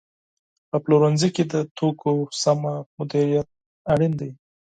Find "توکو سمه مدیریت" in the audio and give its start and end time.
1.77-3.47